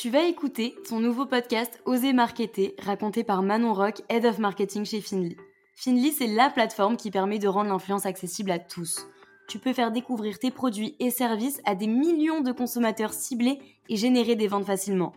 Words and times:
Tu 0.00 0.08
vas 0.08 0.24
écouter 0.24 0.74
ton 0.88 0.98
nouveau 0.98 1.26
podcast 1.26 1.78
Oser 1.84 2.14
Marketer, 2.14 2.74
raconté 2.78 3.22
par 3.22 3.42
Manon 3.42 3.74
Rock, 3.74 4.00
Head 4.08 4.24
of 4.24 4.38
Marketing 4.38 4.86
chez 4.86 5.02
Finly. 5.02 5.36
Finly, 5.76 6.10
c'est 6.10 6.26
la 6.26 6.48
plateforme 6.48 6.96
qui 6.96 7.10
permet 7.10 7.38
de 7.38 7.48
rendre 7.48 7.68
l'influence 7.68 8.06
accessible 8.06 8.50
à 8.50 8.58
tous. 8.58 9.06
Tu 9.46 9.58
peux 9.58 9.74
faire 9.74 9.92
découvrir 9.92 10.38
tes 10.38 10.50
produits 10.50 10.96
et 11.00 11.10
services 11.10 11.60
à 11.66 11.74
des 11.74 11.86
millions 11.86 12.40
de 12.40 12.50
consommateurs 12.50 13.12
ciblés 13.12 13.58
et 13.90 13.96
générer 13.96 14.36
des 14.36 14.48
ventes 14.48 14.64
facilement. 14.64 15.12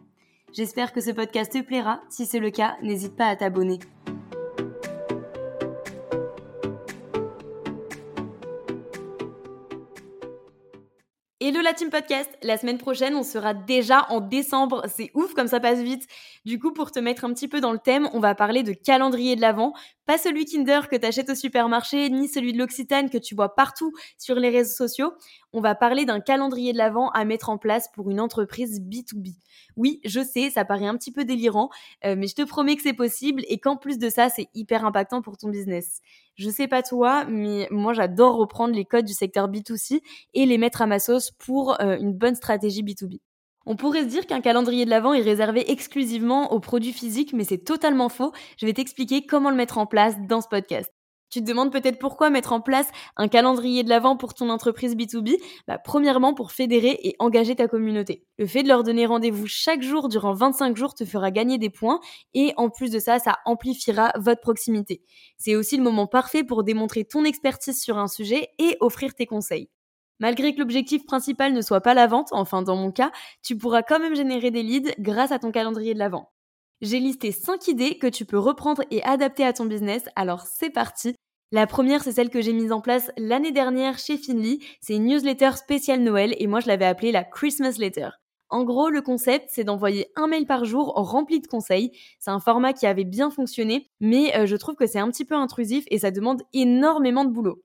J'espère 0.51 0.91
que 0.91 0.99
ce 0.99 1.11
podcast 1.11 1.53
te 1.53 1.61
plaira. 1.61 2.01
Si 2.09 2.25
c'est 2.25 2.39
le 2.39 2.49
cas, 2.49 2.75
n'hésite 2.81 3.15
pas 3.15 3.27
à 3.27 3.37
t'abonner. 3.37 3.79
Hello 11.53 11.61
la 11.61 11.73
team 11.75 11.91
podcast, 11.91 12.31
la 12.41 12.57
semaine 12.57 12.79
prochaine 12.79 13.15
on 13.15 13.21
sera 13.21 13.53
déjà 13.53 14.07
en 14.09 14.21
décembre, 14.21 14.81
c'est 14.87 15.11
ouf 15.13 15.35
comme 15.35 15.47
ça 15.47 15.59
passe 15.59 15.81
vite. 15.81 16.07
Du 16.45 16.57
coup 16.57 16.73
pour 16.73 16.89
te 16.89 16.97
mettre 16.97 17.25
un 17.25 17.29
petit 17.31 17.47
peu 17.47 17.61
dans 17.61 17.71
le 17.71 17.77
thème, 17.77 18.09
on 18.13 18.19
va 18.19 18.33
parler 18.33 18.63
de 18.63 18.73
calendrier 18.73 19.35
de 19.35 19.41
l'Avent, 19.41 19.73
pas 20.05 20.17
celui 20.17 20.45
Kinder 20.45 20.87
que 20.89 20.95
t'achètes 20.95 21.29
au 21.29 21.35
supermarché, 21.35 22.09
ni 22.09 22.27
celui 22.27 22.53
de 22.53 22.57
l'Occitane 22.57 23.09
que 23.09 23.17
tu 23.17 23.35
vois 23.35 23.55
partout 23.55 23.93
sur 24.17 24.35
les 24.35 24.49
réseaux 24.49 24.75
sociaux. 24.75 25.13
On 25.53 25.61
va 25.61 25.75
parler 25.75 26.05
d'un 26.05 26.19
calendrier 26.19 26.73
de 26.73 26.77
l'Avent 26.77 27.09
à 27.11 27.25
mettre 27.25 27.49
en 27.49 27.57
place 27.57 27.87
pour 27.93 28.09
une 28.09 28.19
entreprise 28.19 28.81
B2B. 28.81 29.35
Oui, 29.77 30.01
je 30.03 30.23
sais, 30.23 30.49
ça 30.49 30.65
paraît 30.65 30.87
un 30.87 30.97
petit 30.97 31.11
peu 31.11 31.25
délirant, 31.25 31.69
euh, 32.05 32.15
mais 32.17 32.27
je 32.27 32.35
te 32.35 32.43
promets 32.43 32.75
que 32.75 32.81
c'est 32.81 32.93
possible 32.93 33.43
et 33.47 33.59
qu'en 33.59 33.77
plus 33.77 33.97
de 33.97 34.09
ça, 34.09 34.29
c'est 34.29 34.47
hyper 34.53 34.85
impactant 34.85 35.21
pour 35.21 35.37
ton 35.37 35.49
business. 35.49 36.01
Je 36.35 36.49
sais 36.49 36.67
pas 36.67 36.81
toi, 36.81 37.25
mais 37.25 37.67
moi 37.71 37.93
j'adore 37.93 38.37
reprendre 38.37 38.73
les 38.73 38.85
codes 38.85 39.05
du 39.05 39.13
secteur 39.13 39.49
B2C 39.49 40.01
et 40.33 40.45
les 40.45 40.57
mettre 40.57 40.81
à 40.81 40.87
ma 40.87 40.99
sauce 40.99 41.31
pour 41.31 41.79
euh, 41.81 41.97
une 41.97 42.13
bonne 42.13 42.35
stratégie 42.35 42.83
B2B. 42.83 43.19
On 43.65 43.75
pourrait 43.75 44.01
se 44.01 44.07
dire 44.07 44.27
qu'un 44.27 44.41
calendrier 44.41 44.83
de 44.85 44.89
l'Avent 44.89 45.13
est 45.13 45.21
réservé 45.21 45.71
exclusivement 45.71 46.51
aux 46.51 46.59
produits 46.59 46.91
physiques, 46.91 47.33
mais 47.33 47.45
c'est 47.45 47.63
totalement 47.63 48.09
faux. 48.09 48.33
Je 48.57 48.65
vais 48.65 48.73
t'expliquer 48.73 49.25
comment 49.25 49.49
le 49.49 49.55
mettre 49.55 49.77
en 49.77 49.85
place 49.85 50.15
dans 50.27 50.41
ce 50.41 50.47
podcast. 50.49 50.91
Tu 51.33 51.41
te 51.41 51.47
demandes 51.47 51.71
peut-être 51.71 51.97
pourquoi 51.97 52.29
mettre 52.29 52.53
en 52.53 52.61
place 52.61 52.87
un 53.17 53.27
calendrier 53.27 53.83
de 53.83 53.89
l'avant 53.89 54.15
pour 54.17 54.35
ton 54.35 54.51
entreprise 54.51 54.95
B2B 54.95 55.37
bah, 55.67 55.79
Premièrement, 55.79 56.35
pour 56.35 56.51
fédérer 56.51 56.99
et 57.01 57.15
engager 57.17 57.55
ta 57.55 57.67
communauté. 57.67 58.23
Le 58.37 58.45
fait 58.45 58.61
de 58.61 58.67
leur 58.67 58.83
donner 58.83 59.07
rendez-vous 59.07 59.47
chaque 59.47 59.81
jour 59.81 60.09
durant 60.09 60.33
25 60.33 60.77
jours 60.77 60.93
te 60.93 61.05
fera 61.05 61.31
gagner 61.31 61.57
des 61.57 61.71
points 61.71 61.99
et 62.35 62.53
en 62.55 62.69
plus 62.69 62.91
de 62.91 62.99
ça, 62.99 63.17
ça 63.17 63.39
amplifiera 63.45 64.11
votre 64.19 64.41
proximité. 64.41 65.01
C'est 65.39 65.55
aussi 65.55 65.75
le 65.75 65.81
moment 65.81 66.05
parfait 66.05 66.43
pour 66.43 66.63
démontrer 66.63 67.03
ton 67.03 67.25
expertise 67.25 67.81
sur 67.81 67.97
un 67.97 68.07
sujet 68.07 68.49
et 68.59 68.77
offrir 68.79 69.15
tes 69.15 69.25
conseils. 69.25 69.69
Malgré 70.19 70.53
que 70.53 70.59
l'objectif 70.59 71.05
principal 71.05 71.53
ne 71.53 71.61
soit 71.61 71.81
pas 71.81 71.93
la 71.93 72.07
vente, 72.07 72.29
enfin 72.31 72.61
dans 72.61 72.75
mon 72.75 72.91
cas, 72.91 73.11
tu 73.41 73.57
pourras 73.57 73.83
quand 73.83 73.99
même 73.99 74.15
générer 74.15 74.51
des 74.51 74.63
leads 74.63 74.93
grâce 74.99 75.31
à 75.31 75.39
ton 75.39 75.51
calendrier 75.51 75.93
de 75.93 75.99
l'avant. 75.99 76.31
J'ai 76.81 76.99
listé 76.99 77.31
5 77.31 77.67
idées 77.67 77.97
que 77.97 78.07
tu 78.07 78.25
peux 78.25 78.39
reprendre 78.39 78.83
et 78.91 79.03
adapter 79.03 79.45
à 79.45 79.53
ton 79.53 79.65
business, 79.65 80.03
alors 80.15 80.41
c'est 80.41 80.69
parti, 80.69 81.15
la 81.53 81.67
première, 81.67 82.01
c'est 82.01 82.13
celle 82.13 82.31
que 82.31 82.41
j'ai 82.41 82.51
mise 82.51 82.71
en 82.71 82.81
place 82.81 83.11
l'année 83.15 83.51
dernière 83.51 83.99
chez 83.99 84.17
Finly. 84.17 84.65
C'est 84.81 84.95
une 84.95 85.05
newsletter 85.05 85.51
spéciale 85.51 86.01
Noël 86.01 86.33
et 86.39 86.47
moi 86.47 86.59
je 86.61 86.67
l'avais 86.67 86.83
appelée 86.83 87.11
la 87.11 87.23
Christmas 87.23 87.75
Letter. 87.77 88.09
En 88.49 88.63
gros, 88.63 88.89
le 88.89 89.03
concept, 89.03 89.49
c'est 89.51 89.63
d'envoyer 89.63 90.07
un 90.15 90.25
mail 90.25 90.47
par 90.47 90.65
jour 90.65 90.93
rempli 90.95 91.41
de 91.41 91.45
conseils. 91.45 91.91
C'est 92.17 92.31
un 92.31 92.39
format 92.39 92.73
qui 92.73 92.87
avait 92.87 93.03
bien 93.03 93.29
fonctionné, 93.29 93.91
mais 93.99 94.35
euh, 94.35 94.47
je 94.47 94.55
trouve 94.55 94.73
que 94.73 94.87
c'est 94.87 94.97
un 94.97 95.11
petit 95.11 95.25
peu 95.25 95.35
intrusif 95.35 95.83
et 95.91 95.99
ça 95.99 96.09
demande 96.09 96.41
énormément 96.53 97.23
de 97.23 97.29
boulot. 97.29 97.61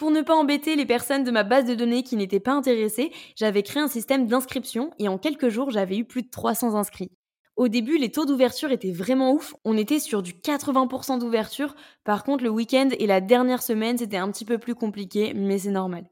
Pour 0.00 0.10
ne 0.10 0.22
pas 0.22 0.34
embêter 0.34 0.76
les 0.76 0.86
personnes 0.86 1.24
de 1.24 1.30
ma 1.30 1.42
base 1.42 1.66
de 1.66 1.74
données 1.74 2.02
qui 2.02 2.16
n'étaient 2.16 2.40
pas 2.40 2.54
intéressées, 2.54 3.12
j'avais 3.36 3.62
créé 3.62 3.82
un 3.82 3.86
système 3.86 4.26
d'inscription 4.26 4.92
et 4.98 5.08
en 5.08 5.18
quelques 5.18 5.50
jours, 5.50 5.70
j'avais 5.70 5.98
eu 5.98 6.06
plus 6.06 6.22
de 6.22 6.30
300 6.30 6.74
inscrits. 6.74 7.12
Au 7.56 7.68
début, 7.68 7.98
les 7.98 8.10
taux 8.10 8.24
d'ouverture 8.24 8.72
étaient 8.72 8.92
vraiment 8.92 9.34
ouf. 9.34 9.54
On 9.62 9.76
était 9.76 9.98
sur 9.98 10.22
du 10.22 10.32
80% 10.32 11.18
d'ouverture. 11.18 11.74
Par 12.02 12.24
contre, 12.24 12.44
le 12.44 12.48
week-end 12.48 12.88
et 12.98 13.06
la 13.06 13.20
dernière 13.20 13.62
semaine, 13.62 13.98
c'était 13.98 14.16
un 14.16 14.30
petit 14.30 14.46
peu 14.46 14.56
plus 14.56 14.74
compliqué, 14.74 15.34
mais 15.34 15.58
c'est 15.58 15.70
normal. 15.70 16.08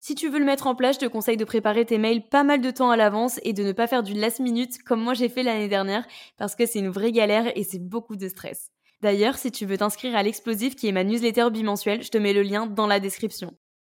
Si 0.00 0.16
tu 0.16 0.28
veux 0.28 0.40
le 0.40 0.44
mettre 0.44 0.66
en 0.66 0.74
place, 0.74 0.96
je 0.96 1.06
te 1.06 1.08
conseille 1.08 1.36
de 1.36 1.44
préparer 1.44 1.84
tes 1.84 1.98
mails 1.98 2.28
pas 2.28 2.42
mal 2.42 2.60
de 2.60 2.72
temps 2.72 2.90
à 2.90 2.96
l'avance 2.96 3.38
et 3.44 3.52
de 3.52 3.62
ne 3.62 3.70
pas 3.70 3.86
faire 3.86 4.02
du 4.02 4.14
last 4.14 4.40
minute 4.40 4.82
comme 4.82 5.00
moi 5.00 5.14
j'ai 5.14 5.28
fait 5.28 5.44
l'année 5.44 5.68
dernière 5.68 6.04
parce 6.38 6.56
que 6.56 6.66
c'est 6.66 6.80
une 6.80 6.90
vraie 6.90 7.12
galère 7.12 7.56
et 7.56 7.62
c'est 7.62 7.78
beaucoup 7.78 8.16
de 8.16 8.26
stress. 8.26 8.72
D'ailleurs, 9.02 9.36
si 9.36 9.50
tu 9.50 9.66
veux 9.66 9.76
t'inscrire 9.76 10.16
à 10.16 10.22
l'explosif 10.22 10.76
qui 10.76 10.88
est 10.88 10.92
ma 10.92 11.04
newsletter 11.04 11.50
bimensuelle, 11.50 12.02
je 12.02 12.10
te 12.10 12.18
mets 12.18 12.32
le 12.32 12.42
lien 12.42 12.66
dans 12.66 12.86
la 12.86 13.00
description. 13.00 13.52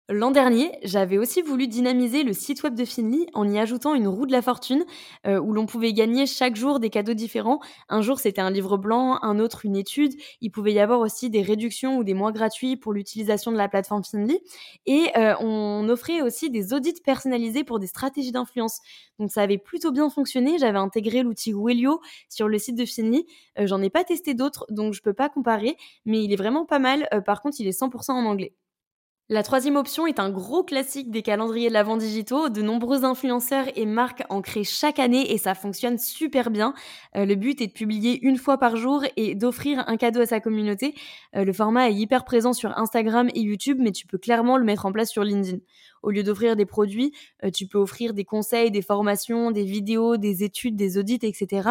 L'an 0.07 0.29
dernier, 0.29 0.77
j'avais 0.83 1.17
aussi 1.17 1.41
voulu 1.41 1.67
dynamiser 1.67 2.21
le 2.21 2.31
site 2.31 2.61
web 2.61 2.75
de 2.75 2.85
Finly 2.85 3.25
en 3.33 3.49
y 3.49 3.57
ajoutant 3.57 3.95
une 3.95 4.07
roue 4.07 4.27
de 4.27 4.31
la 4.31 4.43
fortune 4.43 4.85
euh, 5.25 5.39
où 5.39 5.51
l'on 5.51 5.65
pouvait 5.65 5.93
gagner 5.93 6.27
chaque 6.27 6.55
jour 6.55 6.79
des 6.79 6.91
cadeaux 6.91 7.15
différents. 7.15 7.59
Un 7.89 8.03
jour, 8.03 8.19
c'était 8.19 8.41
un 8.41 8.51
livre 8.51 8.77
blanc, 8.77 9.17
un 9.23 9.39
autre 9.39 9.65
une 9.65 9.75
étude. 9.75 10.13
Il 10.41 10.51
pouvait 10.51 10.73
y 10.73 10.79
avoir 10.79 10.99
aussi 10.99 11.31
des 11.31 11.41
réductions 11.41 11.97
ou 11.97 12.03
des 12.03 12.13
mois 12.13 12.31
gratuits 12.31 12.77
pour 12.77 12.93
l'utilisation 12.93 13.51
de 13.51 13.57
la 13.57 13.67
plateforme 13.67 14.03
Finly. 14.03 14.39
Et 14.85 15.07
euh, 15.17 15.33
on 15.39 15.89
offrait 15.89 16.21
aussi 16.21 16.51
des 16.51 16.71
audits 16.71 17.01
personnalisés 17.03 17.63
pour 17.63 17.79
des 17.79 17.87
stratégies 17.87 18.31
d'influence. 18.31 18.81
Donc 19.17 19.31
ça 19.31 19.41
avait 19.41 19.57
plutôt 19.57 19.91
bien 19.91 20.11
fonctionné. 20.11 20.59
J'avais 20.59 20.77
intégré 20.77 21.23
l'outil 21.23 21.51
Wellio 21.51 21.99
sur 22.29 22.47
le 22.47 22.59
site 22.59 22.75
de 22.75 22.85
Finly. 22.85 23.25
Euh, 23.57 23.65
j'en 23.65 23.81
ai 23.81 23.89
pas 23.89 24.03
testé 24.03 24.35
d'autres, 24.35 24.67
donc 24.69 24.93
je 24.93 25.01
peux 25.01 25.13
pas 25.13 25.29
comparer, 25.29 25.77
mais 26.05 26.23
il 26.23 26.31
est 26.31 26.35
vraiment 26.35 26.65
pas 26.67 26.77
mal. 26.77 27.09
par 27.25 27.41
contre, 27.41 27.59
il 27.59 27.67
est 27.67 27.79
100% 27.79 28.11
en 28.11 28.25
anglais. 28.25 28.53
La 29.27 29.41
troisième 29.41 29.75
option 29.75 30.05
est 30.05 30.19
un 30.19 30.29
gros 30.29 30.63
classique 30.63 31.09
des 31.09 31.23
calendriers 31.23 31.69
de 31.69 31.73
l'avant 31.73 31.97
digitaux. 31.97 32.49
De 32.49 32.61
nombreux 32.61 33.05
influenceurs 33.05 33.65
et 33.75 33.87
marques 33.87 34.21
en 34.29 34.39
créent 34.39 34.63
chaque 34.63 34.99
année 34.99 35.33
et 35.33 35.39
ça 35.39 35.55
fonctionne 35.55 35.97
super 35.97 36.51
bien. 36.51 36.75
Euh, 37.15 37.25
le 37.25 37.33
but 37.33 37.59
est 37.59 37.65
de 37.65 37.71
publier 37.71 38.19
une 38.21 38.37
fois 38.37 38.59
par 38.59 38.75
jour 38.75 39.03
et 39.17 39.33
d'offrir 39.33 39.83
un 39.87 39.97
cadeau 39.97 40.21
à 40.21 40.27
sa 40.27 40.39
communauté. 40.39 40.93
Euh, 41.35 41.43
le 41.43 41.53
format 41.53 41.89
est 41.89 41.95
hyper 41.95 42.23
présent 42.23 42.53
sur 42.53 42.77
Instagram 42.77 43.27
et 43.33 43.39
YouTube, 43.39 43.79
mais 43.81 43.91
tu 43.91 44.05
peux 44.05 44.19
clairement 44.19 44.57
le 44.57 44.63
mettre 44.63 44.85
en 44.85 44.91
place 44.91 45.09
sur 45.09 45.23
LinkedIn. 45.23 45.57
Au 46.05 46.11
lieu 46.11 46.23
d'offrir 46.23 46.55
des 46.55 46.65
produits, 46.65 47.13
euh, 47.43 47.49
tu 47.49 47.67
peux 47.67 47.77
offrir 47.77 48.13
des 48.13 48.23
conseils, 48.23 48.71
des 48.71 48.81
formations, 48.81 49.51
des 49.51 49.65
vidéos, 49.65 50.17
des 50.17 50.43
études, 50.43 50.75
des 50.75 50.97
audits, 50.97 51.19
etc. 51.21 51.69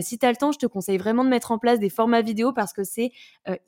si 0.00 0.18
tu 0.18 0.26
as 0.26 0.30
le 0.30 0.36
temps, 0.36 0.52
je 0.52 0.58
te 0.58 0.66
conseille 0.66 0.98
vraiment 0.98 1.24
de 1.24 1.28
mettre 1.28 1.52
en 1.52 1.58
place 1.58 1.78
des 1.78 1.90
formats 1.90 2.22
vidéo 2.22 2.52
parce 2.52 2.72
que 2.72 2.84
c'est 2.84 3.10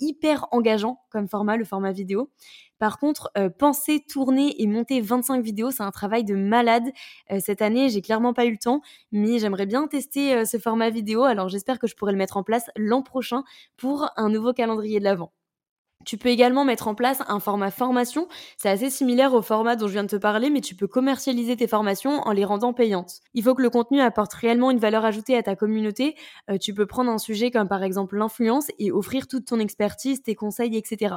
hyper 0.00 0.46
engageant 0.50 1.00
comme 1.10 1.28
format, 1.28 1.56
le 1.56 1.64
format 1.64 1.92
vidéo. 1.92 2.30
Par 2.78 2.98
contre, 2.98 3.30
euh, 3.38 3.48
penser, 3.48 4.04
tourner 4.06 4.62
et 4.62 4.66
monter 4.66 5.00
25 5.00 5.42
vidéos, 5.42 5.70
c'est 5.70 5.82
un 5.82 5.90
travail 5.90 6.24
de 6.24 6.34
malade. 6.34 6.84
Euh, 7.30 7.38
cette 7.40 7.62
année, 7.62 7.88
j'ai 7.88 8.02
clairement 8.02 8.34
pas 8.34 8.44
eu 8.44 8.50
le 8.50 8.58
temps, 8.58 8.82
mais 9.12 9.38
j'aimerais 9.38 9.66
bien 9.66 9.86
tester 9.86 10.34
euh, 10.34 10.44
ce 10.44 10.58
format 10.58 10.90
vidéo. 10.90 11.24
Alors 11.24 11.48
j'espère 11.48 11.78
que 11.78 11.86
je 11.86 11.96
pourrai 11.96 12.12
le 12.12 12.18
mettre 12.18 12.36
en 12.36 12.42
place 12.42 12.70
l'an 12.76 13.02
prochain 13.02 13.44
pour 13.76 14.10
un 14.16 14.28
nouveau 14.28 14.52
calendrier 14.52 14.98
de 14.98 15.04
l'Avent. 15.04 15.32
Tu 16.06 16.16
peux 16.16 16.28
également 16.30 16.64
mettre 16.64 16.88
en 16.88 16.94
place 16.94 17.22
un 17.28 17.40
format 17.40 17.70
formation. 17.70 18.28
C'est 18.56 18.70
assez 18.70 18.88
similaire 18.88 19.34
au 19.34 19.42
format 19.42 19.76
dont 19.76 19.88
je 19.88 19.92
viens 19.92 20.04
de 20.04 20.08
te 20.08 20.16
parler, 20.16 20.48
mais 20.48 20.62
tu 20.62 20.74
peux 20.74 20.86
commercialiser 20.86 21.56
tes 21.56 21.66
formations 21.66 22.20
en 22.20 22.32
les 22.32 22.44
rendant 22.44 22.72
payantes. 22.72 23.20
Il 23.34 23.42
faut 23.42 23.54
que 23.54 23.62
le 23.62 23.70
contenu 23.70 24.00
apporte 24.00 24.32
réellement 24.32 24.70
une 24.70 24.78
valeur 24.78 25.04
ajoutée 25.04 25.36
à 25.36 25.42
ta 25.42 25.56
communauté. 25.56 26.14
tu 26.60 26.72
peux 26.72 26.86
prendre 26.86 27.10
un 27.10 27.18
sujet 27.18 27.50
comme 27.50 27.68
par 27.68 27.82
exemple 27.82 28.16
l'influence 28.16 28.68
et 28.78 28.92
offrir 28.92 29.26
toute 29.26 29.46
ton 29.46 29.58
expertise, 29.58 30.22
tes 30.22 30.36
conseils, 30.36 30.76
etc. 30.76 31.16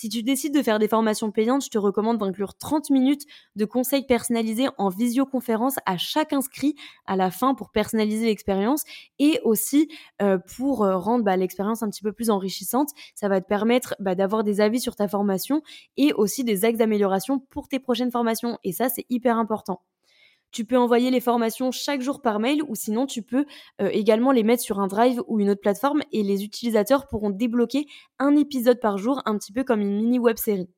Si 0.00 0.08
tu 0.08 0.22
décides 0.22 0.54
de 0.54 0.62
faire 0.62 0.78
des 0.78 0.86
formations 0.86 1.32
payantes, 1.32 1.64
je 1.64 1.70
te 1.70 1.76
recommande 1.76 2.18
d'inclure 2.18 2.54
30 2.56 2.90
minutes 2.90 3.24
de 3.56 3.64
conseils 3.64 4.06
personnalisés 4.06 4.68
en 4.78 4.90
visioconférence 4.90 5.74
à 5.86 5.96
chaque 5.96 6.32
inscrit 6.32 6.76
à 7.04 7.16
la 7.16 7.32
fin 7.32 7.56
pour 7.56 7.70
personnaliser 7.70 8.26
l'expérience 8.26 8.84
et 9.18 9.40
aussi 9.42 9.88
euh, 10.22 10.38
pour 10.56 10.84
euh, 10.84 10.96
rendre 10.96 11.24
bah, 11.24 11.36
l'expérience 11.36 11.82
un 11.82 11.90
petit 11.90 12.02
peu 12.02 12.12
plus 12.12 12.30
enrichissante. 12.30 12.90
Ça 13.16 13.28
va 13.28 13.40
te 13.40 13.48
permettre 13.48 13.96
bah, 13.98 14.14
d'avoir 14.14 14.44
des 14.44 14.60
avis 14.60 14.78
sur 14.78 14.94
ta 14.94 15.08
formation 15.08 15.62
et 15.96 16.12
aussi 16.12 16.44
des 16.44 16.64
axes 16.64 16.78
d'amélioration 16.78 17.40
pour 17.50 17.66
tes 17.66 17.80
prochaines 17.80 18.12
formations. 18.12 18.56
Et 18.62 18.70
ça, 18.70 18.88
c'est 18.88 19.04
hyper 19.10 19.36
important. 19.36 19.82
Tu 20.50 20.64
peux 20.64 20.78
envoyer 20.78 21.10
les 21.10 21.20
formations 21.20 21.70
chaque 21.70 22.00
jour 22.00 22.22
par 22.22 22.40
mail 22.40 22.62
ou 22.68 22.74
sinon 22.74 23.06
tu 23.06 23.22
peux 23.22 23.44
euh, 23.80 23.90
également 23.92 24.32
les 24.32 24.42
mettre 24.42 24.62
sur 24.62 24.80
un 24.80 24.86
drive 24.86 25.22
ou 25.26 25.40
une 25.40 25.50
autre 25.50 25.60
plateforme 25.60 26.02
et 26.12 26.22
les 26.22 26.44
utilisateurs 26.44 27.06
pourront 27.06 27.30
débloquer 27.30 27.86
un 28.18 28.36
épisode 28.36 28.80
par 28.80 28.98
jour, 28.98 29.22
un 29.26 29.36
petit 29.38 29.52
peu 29.52 29.64
comme 29.64 29.80
une 29.80 29.96
mini 29.96 30.18
web 30.18 30.36
série. 30.38 30.68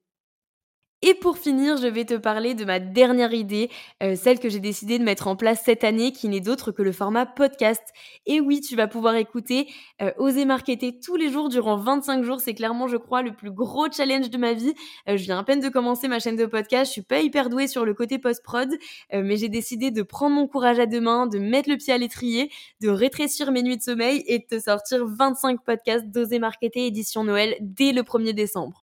Et 1.02 1.14
pour 1.14 1.38
finir, 1.38 1.78
je 1.78 1.86
vais 1.86 2.04
te 2.04 2.12
parler 2.12 2.52
de 2.54 2.66
ma 2.66 2.78
dernière 2.78 3.32
idée, 3.32 3.70
euh, 4.02 4.16
celle 4.16 4.38
que 4.38 4.50
j'ai 4.50 4.60
décidé 4.60 4.98
de 4.98 5.02
mettre 5.02 5.28
en 5.28 5.36
place 5.36 5.62
cette 5.64 5.82
année, 5.82 6.12
qui 6.12 6.28
n'est 6.28 6.40
d'autre 6.40 6.72
que 6.72 6.82
le 6.82 6.92
format 6.92 7.24
podcast. 7.24 7.82
Et 8.26 8.38
oui, 8.42 8.60
tu 8.60 8.76
vas 8.76 8.86
pouvoir 8.86 9.14
écouter 9.14 9.66
euh, 10.02 10.12
Oser 10.18 10.44
Marketer 10.44 11.00
tous 11.00 11.16
les 11.16 11.30
jours 11.30 11.48
durant 11.48 11.78
25 11.78 12.22
jours. 12.22 12.40
C'est 12.42 12.52
clairement, 12.52 12.86
je 12.86 12.98
crois, 12.98 13.22
le 13.22 13.32
plus 13.32 13.50
gros 13.50 13.90
challenge 13.90 14.28
de 14.28 14.36
ma 14.36 14.52
vie. 14.52 14.74
Euh, 15.08 15.16
je 15.16 15.24
viens 15.24 15.38
à 15.38 15.42
peine 15.42 15.60
de 15.60 15.70
commencer 15.70 16.06
ma 16.06 16.18
chaîne 16.18 16.36
de 16.36 16.44
podcast. 16.44 16.88
Je 16.88 16.92
suis 16.92 17.02
pas 17.02 17.20
hyper 17.20 17.48
douée 17.48 17.66
sur 17.66 17.86
le 17.86 17.94
côté 17.94 18.18
post-prod, 18.18 18.68
mais 19.12 19.38
j'ai 19.38 19.48
décidé 19.48 19.90
de 19.90 20.02
prendre 20.02 20.36
mon 20.36 20.46
courage 20.46 20.78
à 20.80 20.84
deux 20.86 21.00
mains, 21.00 21.26
de 21.26 21.38
mettre 21.38 21.70
le 21.70 21.78
pied 21.78 21.94
à 21.94 21.98
l'étrier, 21.98 22.50
de 22.82 22.90
rétrécir 22.90 23.52
mes 23.52 23.62
nuits 23.62 23.78
de 23.78 23.82
sommeil 23.82 24.22
et 24.26 24.40
de 24.40 24.44
te 24.44 24.60
sortir 24.60 25.06
25 25.06 25.64
podcasts 25.64 26.06
d'Oser 26.06 26.38
Marketer 26.38 26.86
édition 26.86 27.24
Noël 27.24 27.56
dès 27.60 27.92
le 27.92 28.02
1er 28.02 28.34
décembre. 28.34 28.79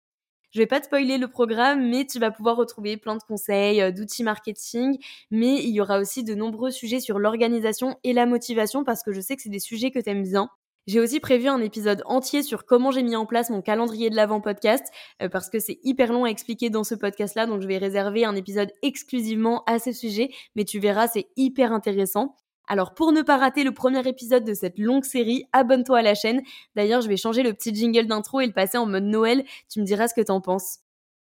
Je 0.55 0.61
vais 0.61 0.67
pas 0.67 0.79
te 0.79 0.85
spoiler 0.85 1.17
le 1.17 1.27
programme, 1.27 1.89
mais 1.89 2.05
tu 2.05 2.17
vas 2.17 2.31
pouvoir 2.31 2.55
retrouver 2.55 2.95
plein 2.95 3.17
de 3.17 3.21
conseils, 3.27 3.81
euh, 3.81 3.91
d'outils 3.91 4.23
marketing, 4.23 4.97
mais 5.29 5.55
il 5.61 5.71
y 5.71 5.81
aura 5.81 5.99
aussi 5.99 6.23
de 6.23 6.33
nombreux 6.33 6.71
sujets 6.71 7.01
sur 7.01 7.19
l'organisation 7.19 7.97
et 8.05 8.13
la 8.13 8.25
motivation 8.25 8.85
parce 8.85 9.03
que 9.03 9.11
je 9.11 9.19
sais 9.19 9.35
que 9.35 9.41
c'est 9.41 9.49
des 9.49 9.59
sujets 9.59 9.91
que 9.91 9.99
tu 9.99 10.09
aimes 10.09 10.23
bien. 10.23 10.47
J'ai 10.87 11.01
aussi 11.01 11.19
prévu 11.19 11.49
un 11.49 11.59
épisode 11.59 12.03
entier 12.05 12.41
sur 12.41 12.65
comment 12.65 12.91
j'ai 12.91 13.03
mis 13.03 13.17
en 13.17 13.25
place 13.25 13.49
mon 13.49 13.61
calendrier 13.61 14.09
de 14.09 14.15
l'avant 14.15 14.39
podcast 14.39 14.85
euh, 15.21 15.27
parce 15.27 15.49
que 15.49 15.59
c'est 15.59 15.77
hyper 15.83 16.13
long 16.13 16.23
à 16.23 16.29
expliquer 16.29 16.69
dans 16.69 16.85
ce 16.85 16.95
podcast-là, 16.95 17.47
donc 17.47 17.61
je 17.61 17.67
vais 17.67 17.77
réserver 17.77 18.23
un 18.23 18.37
épisode 18.37 18.71
exclusivement 18.81 19.65
à 19.65 19.77
ce 19.77 19.91
sujet, 19.91 20.29
mais 20.55 20.63
tu 20.63 20.79
verras, 20.79 21.09
c'est 21.09 21.27
hyper 21.35 21.73
intéressant. 21.73 22.33
Alors 22.67 22.93
pour 22.93 23.11
ne 23.11 23.21
pas 23.21 23.37
rater 23.37 23.63
le 23.63 23.73
premier 23.73 24.07
épisode 24.07 24.43
de 24.43 24.53
cette 24.53 24.79
longue 24.79 25.03
série, 25.03 25.45
abonne-toi 25.53 25.99
à 25.99 26.01
la 26.01 26.15
chaîne. 26.15 26.41
D'ailleurs, 26.75 27.01
je 27.01 27.07
vais 27.07 27.17
changer 27.17 27.43
le 27.43 27.53
petit 27.53 27.73
jingle 27.73 28.07
d'intro 28.07 28.41
et 28.41 28.47
le 28.47 28.53
passer 28.53 28.77
en 28.77 28.85
mode 28.85 29.03
Noël. 29.03 29.43
Tu 29.69 29.79
me 29.79 29.85
diras 29.85 30.07
ce 30.07 30.13
que 30.13 30.21
t'en 30.21 30.41
penses. 30.41 30.79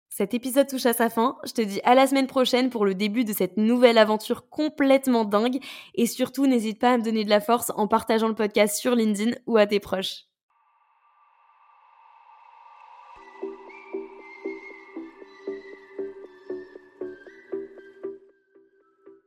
Cet 0.10 0.34
épisode 0.34 0.68
touche 0.68 0.88
à 0.88 0.94
sa 0.94 1.10
fin. 1.10 1.38
Je 1.46 1.54
te 1.54 1.62
dis 1.62 1.80
à 1.84 1.94
la 1.94 2.08
semaine 2.08 2.28
prochaine 2.28 2.70
pour 2.70 2.84
le 2.84 2.96
début 2.96 3.26
de 3.26 3.34
cette 3.34 3.58
nouvelle 3.58 3.98
aventure 3.98 4.50
complètement 4.50 5.24
dingue. 5.24 5.60
Et 5.94 6.08
surtout, 6.08 6.48
n'hésite 6.48 6.80
pas 6.80 6.94
à 6.94 6.98
me 6.98 7.04
donner 7.04 7.24
de 7.24 7.30
la 7.30 7.40
force 7.40 7.72
en 7.75 7.88
partageant 7.88 8.28
le 8.28 8.36
podcast 8.36 8.75
sur 8.78 8.96
LinkedIn 8.96 9.36
ou 9.46 9.58
à 9.58 9.68
tes 9.68 9.80
proches. 9.80 10.29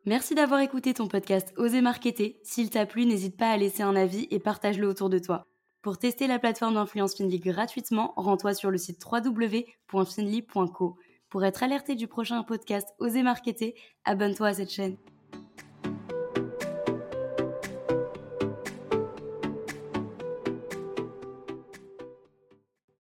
Merci 0.04 0.34
d'avoir 0.34 0.58
écouté 0.58 0.94
ton 0.94 1.06
podcast 1.06 1.54
Oser 1.56 1.80
Marketer. 1.80 2.40
S'il 2.42 2.70
t'a 2.70 2.86
plu, 2.86 3.06
n'hésite 3.06 3.36
pas 3.36 3.50
à 3.50 3.56
laisser 3.56 3.84
un 3.84 3.94
avis 3.94 4.26
et 4.32 4.40
partage-le 4.40 4.88
autour 4.88 5.08
de 5.08 5.20
toi. 5.20 5.46
Pour 5.80 5.96
tester 5.96 6.26
la 6.26 6.40
plateforme 6.40 6.74
d'influence 6.74 7.14
Finly 7.14 7.38
gratuitement, 7.38 8.12
rends-toi 8.16 8.52
sur 8.52 8.72
le 8.72 8.78
site 8.78 9.00
www.finly.co. 9.04 10.96
Pour 11.28 11.44
être 11.44 11.62
alerté 11.62 11.94
du 11.94 12.08
prochain 12.08 12.42
podcast 12.42 12.88
Oser 12.98 13.22
Marketer, 13.22 13.76
abonne-toi 14.04 14.48
à 14.48 14.54
cette 14.54 14.72
chaîne. 14.72 14.96